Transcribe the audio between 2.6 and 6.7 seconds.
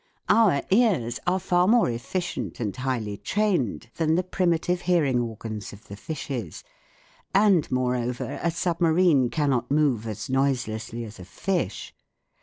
highly trained than the primitive hearing organs of the fishes;